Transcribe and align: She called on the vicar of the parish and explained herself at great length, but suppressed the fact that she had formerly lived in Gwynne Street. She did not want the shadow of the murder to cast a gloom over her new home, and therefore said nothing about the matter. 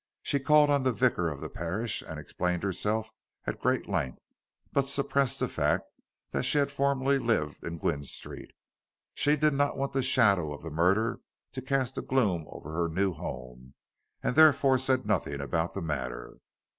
She 0.23 0.39
called 0.39 0.71
on 0.71 0.81
the 0.81 0.91
vicar 0.91 1.29
of 1.29 1.41
the 1.41 1.47
parish 1.51 2.01
and 2.01 2.19
explained 2.19 2.63
herself 2.63 3.11
at 3.45 3.59
great 3.59 3.87
length, 3.87 4.17
but 4.73 4.87
suppressed 4.87 5.39
the 5.39 5.47
fact 5.47 5.83
that 6.31 6.41
she 6.41 6.57
had 6.57 6.71
formerly 6.71 7.19
lived 7.19 7.63
in 7.63 7.77
Gwynne 7.77 8.03
Street. 8.05 8.49
She 9.13 9.35
did 9.35 9.53
not 9.53 9.77
want 9.77 9.93
the 9.93 10.01
shadow 10.01 10.53
of 10.55 10.63
the 10.63 10.71
murder 10.71 11.19
to 11.51 11.61
cast 11.61 11.99
a 11.99 12.01
gloom 12.01 12.47
over 12.49 12.71
her 12.73 12.89
new 12.89 13.13
home, 13.13 13.75
and 14.23 14.35
therefore 14.35 14.79
said 14.79 15.05
nothing 15.05 15.39
about 15.39 15.75
the 15.75 15.83
matter. 15.83 16.37